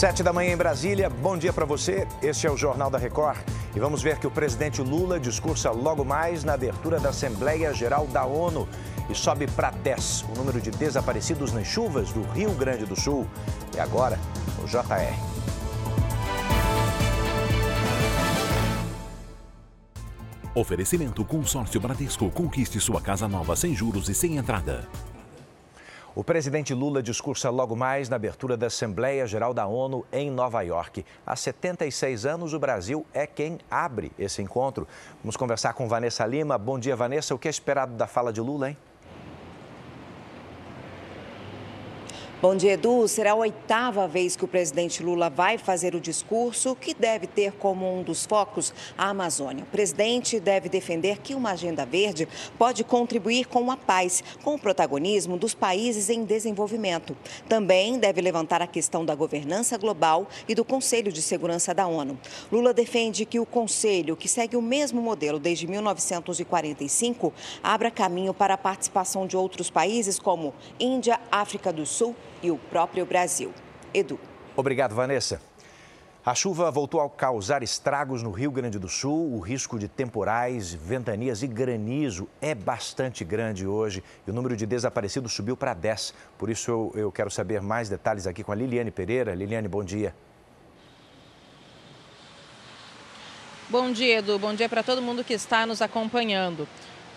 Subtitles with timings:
[0.00, 2.08] Sete da manhã em Brasília, bom dia para você.
[2.22, 3.36] Este é o Jornal da Record.
[3.76, 8.06] E vamos ver que o presidente Lula discursa logo mais na abertura da Assembleia Geral
[8.06, 8.66] da ONU
[9.10, 13.26] e sobe para 10 o número de desaparecidos nas chuvas do Rio Grande do Sul.
[13.76, 14.18] E agora,
[14.64, 15.14] o JR.
[20.54, 22.30] Oferecimento Consórcio Bradesco.
[22.30, 24.88] Conquiste sua casa nova sem juros e sem entrada.
[26.12, 30.60] O presidente Lula discursa logo mais na abertura da Assembleia Geral da ONU em Nova
[30.62, 31.06] York.
[31.24, 34.88] Há 76 anos, o Brasil é quem abre esse encontro.
[35.22, 36.58] Vamos conversar com Vanessa Lima.
[36.58, 37.32] Bom dia, Vanessa.
[37.32, 38.76] O que é esperado da fala de Lula, hein?
[42.42, 43.06] Bom dia, Edu.
[43.06, 47.52] Será a oitava vez que o presidente Lula vai fazer o discurso que deve ter
[47.52, 49.64] como um dos focos a Amazônia.
[49.64, 52.26] O presidente deve defender que uma agenda verde
[52.58, 57.14] pode contribuir com a paz, com o protagonismo dos países em desenvolvimento.
[57.46, 62.18] Também deve levantar a questão da governança global e do Conselho de Segurança da ONU.
[62.50, 68.54] Lula defende que o Conselho, que segue o mesmo modelo desde 1945, abra caminho para
[68.54, 73.52] a participação de outros países como Índia, África do Sul e o próprio Brasil.
[73.92, 74.18] Edu.
[74.56, 75.40] Obrigado, Vanessa.
[76.24, 79.32] A chuva voltou a causar estragos no Rio Grande do Sul.
[79.34, 84.66] O risco de temporais, ventanias e granizo é bastante grande hoje e o número de
[84.66, 86.12] desaparecidos subiu para 10.
[86.36, 89.34] Por isso, eu, eu quero saber mais detalhes aqui com a Liliane Pereira.
[89.34, 90.14] Liliane, bom dia.
[93.70, 94.38] Bom dia, Edu.
[94.38, 96.68] Bom dia para todo mundo que está nos acompanhando.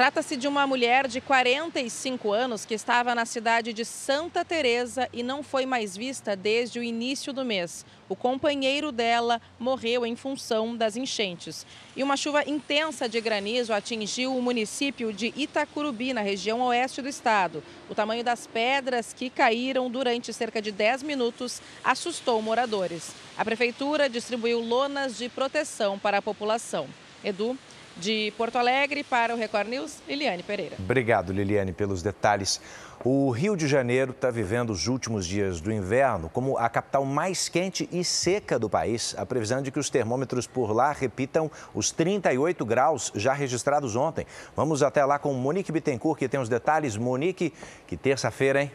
[0.00, 5.22] Trata-se de uma mulher de 45 anos que estava na cidade de Santa Teresa e
[5.22, 7.84] não foi mais vista desde o início do mês.
[8.08, 11.66] O companheiro dela morreu em função das enchentes.
[11.94, 17.08] E uma chuva intensa de granizo atingiu o município de Itacurubi, na região oeste do
[17.10, 17.62] estado.
[17.90, 23.12] O tamanho das pedras que caíram durante cerca de 10 minutos assustou moradores.
[23.36, 26.88] A prefeitura distribuiu lonas de proteção para a população.
[27.22, 27.54] Edu,
[28.00, 30.76] de Porto Alegre para o Record News, Liliane Pereira.
[30.78, 32.60] Obrigado, Liliane, pelos detalhes.
[33.02, 37.48] O Rio de Janeiro está vivendo os últimos dias do inverno como a capital mais
[37.48, 39.14] quente e seca do país.
[39.16, 43.96] A previsão é de que os termômetros por lá repitam os 38 graus já registrados
[43.96, 44.26] ontem.
[44.54, 46.96] Vamos até lá com Monique Bittencourt, que tem os detalhes.
[46.96, 47.54] Monique,
[47.86, 48.72] que terça-feira, hein?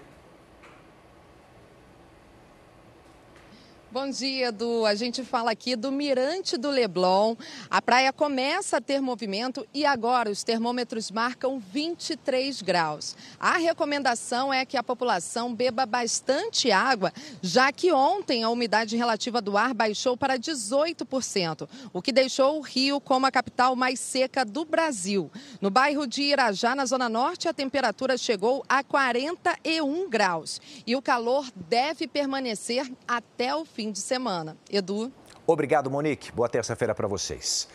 [3.95, 4.85] Bom dia, Edu.
[4.85, 7.33] A gente fala aqui do Mirante do Leblon.
[7.69, 13.15] A praia começa a ter movimento e agora os termômetros marcam 23 graus.
[13.39, 19.41] A recomendação é que a população beba bastante água, já que ontem a umidade relativa
[19.41, 24.43] do ar baixou para 18%, o que deixou o Rio como a capital mais seca
[24.43, 25.31] do Brasil.
[25.61, 31.01] No bairro de Irajá, na Zona Norte, a temperatura chegou a 41 graus e o
[31.01, 34.57] calor deve permanecer até o fim fim de semana.
[34.67, 35.11] Edu.
[35.45, 36.31] Obrigado, Monique.
[36.31, 37.67] Boa terça-feira para vocês.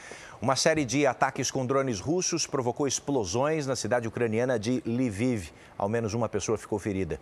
[0.43, 5.50] Uma série de ataques com drones russos provocou explosões na cidade ucraniana de Lviv.
[5.78, 7.21] Ao menos uma pessoa ficou ferida.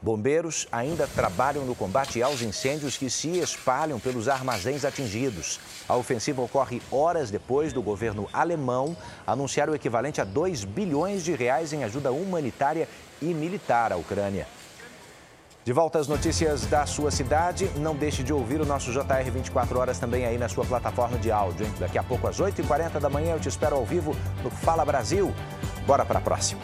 [0.00, 5.58] Bombeiros ainda trabalham no combate aos incêndios que se espalham pelos armazéns atingidos.
[5.88, 11.34] A ofensiva ocorre horas depois do governo alemão anunciar o equivalente a 2 bilhões de
[11.34, 12.88] reais em ajuda humanitária
[13.20, 14.46] e militar à Ucrânia.
[15.68, 19.78] De volta às notícias da sua cidade, não deixe de ouvir o nosso JR 24
[19.78, 21.66] horas também aí na sua plataforma de áudio.
[21.66, 21.74] Hein?
[21.78, 25.30] Daqui a pouco, às 8h40 da manhã, eu te espero ao vivo no Fala Brasil.
[25.86, 26.58] Bora para a próxima.